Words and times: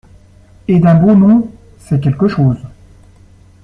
Et 0.67 0.79
d’un 0.79 0.95
beau 0.95 1.13
nom! 1.13 1.47
c’est 1.77 1.99
quelque 2.01 2.27
chose! 2.27 2.57